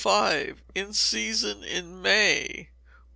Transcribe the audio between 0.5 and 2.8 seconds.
In Season in May.